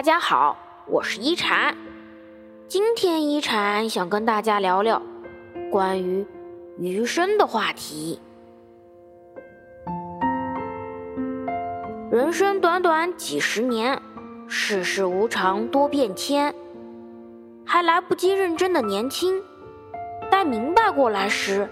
[0.00, 0.56] 大家好，
[0.86, 1.76] 我是一禅。
[2.66, 5.02] 今天一禅想跟大家聊聊
[5.70, 6.26] 关于
[6.78, 8.18] 余生的话题。
[12.10, 14.00] 人生短短几十年，
[14.48, 16.54] 世事无常多变迁，
[17.66, 19.38] 还来不及认真的年轻，
[20.30, 21.68] 待明白过来时，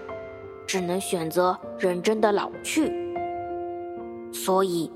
[0.67, 2.93] 只能选择认真的老去。
[4.31, 4.91] 所以，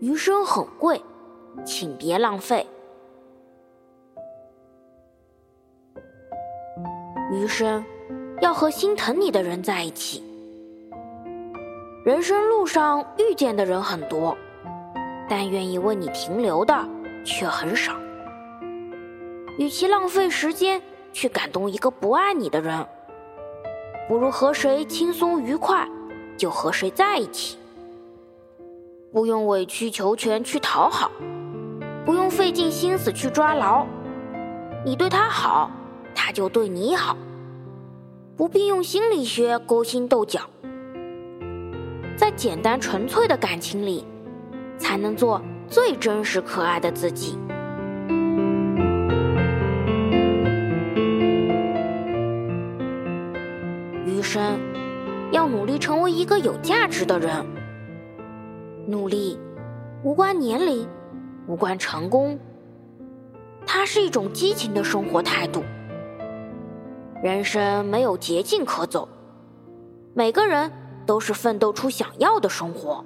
[0.00, 1.00] 余生很贵，
[1.64, 2.66] 请别浪费。
[7.32, 7.84] 余生
[8.40, 10.22] 要和心疼你的人在一起。
[12.04, 14.36] 人生路上遇见的人很多，
[15.28, 16.74] 但愿意为你停留的
[17.24, 17.92] 却很少。
[19.58, 20.82] 与其浪费时间
[21.12, 22.86] 去感动一个不爱你的人，
[24.06, 25.88] 不如和谁轻松愉快
[26.36, 27.56] 就和谁在一起。
[29.12, 31.10] 不用委曲求全去讨好，
[32.04, 33.86] 不用费尽心思去抓牢。
[34.84, 35.70] 你对他好，
[36.14, 37.16] 他就对你好。
[38.36, 40.40] 不必用心理学勾心斗角，
[42.16, 44.04] 在简单纯粹的感情里，
[44.76, 47.38] 才能做最真实可爱的自己。
[54.04, 54.58] 余生
[55.30, 57.46] 要努力成为一个有价值的人，
[58.86, 59.38] 努力
[60.02, 60.86] 无关年龄，
[61.46, 62.38] 无关成功，
[63.66, 65.62] 它是一种激情的生活态度。
[67.22, 69.08] 人生没有捷径可走，
[70.14, 70.70] 每个人
[71.06, 73.04] 都是奋斗出想要的生活。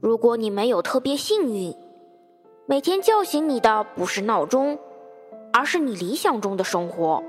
[0.00, 1.74] 如果你没有特别幸运，
[2.66, 4.78] 每天叫醒你的不是闹钟，
[5.52, 7.22] 而是你理想中的生活。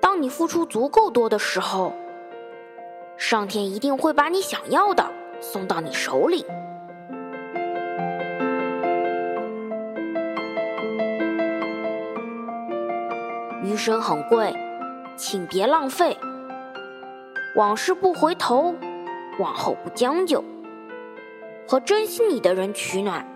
[0.00, 1.92] 当你付出足够多的时候，
[3.16, 5.04] 上天一定会把你想要的
[5.40, 6.44] 送到你手里。
[13.62, 14.54] 余生很贵，
[15.16, 16.16] 请别浪费。
[17.56, 18.74] 往事不回头，
[19.38, 20.42] 往后不将就。
[21.68, 23.26] 和珍惜你的人取暖，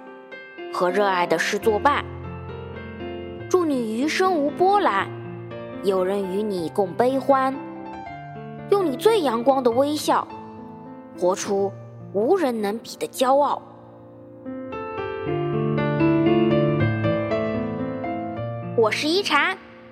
[0.73, 2.05] 和热爱的事作伴。
[3.51, 5.09] 祝你余生无波澜，
[5.83, 7.55] 有人与你共悲欢。
[8.71, 10.27] 用你最阳光的微笑，
[11.19, 11.71] 活出
[12.13, 13.61] 无人能比的骄傲。
[18.77, 19.57] 我是一禅。